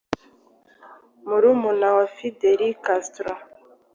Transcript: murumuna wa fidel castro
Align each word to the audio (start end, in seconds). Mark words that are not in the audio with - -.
murumuna 1.27 1.87
wa 1.97 2.05
fidel 2.15 2.61
castro 2.85 3.33